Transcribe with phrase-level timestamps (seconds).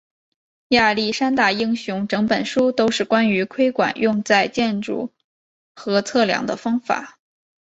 [0.69, 5.13] 亚历山大英雄整本书都是关于窥管用在建筑
[5.75, 7.19] 和测量的方法。